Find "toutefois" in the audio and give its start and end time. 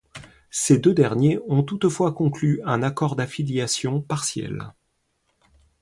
1.61-2.11